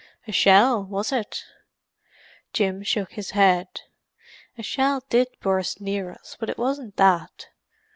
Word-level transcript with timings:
"A 0.27 0.31
shell 0.31 0.83
was 0.83 1.11
it?" 1.11 1.45
Jim 2.53 2.81
shook 2.81 3.11
his 3.11 3.29
head. 3.37 3.81
"A 4.57 4.63
shell 4.63 5.03
did 5.11 5.27
burst 5.41 5.79
near 5.79 6.09
us, 6.11 6.35
but 6.39 6.49
it 6.49 6.57
wasn't 6.57 6.95
that. 6.95 7.49